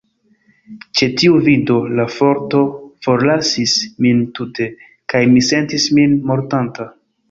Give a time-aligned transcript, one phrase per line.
[0.99, 2.63] Ĉe tiu vido, la forto
[3.09, 3.77] forlasis
[4.07, 4.71] min tute,
[5.15, 6.95] kaj mi sentis min mortanta.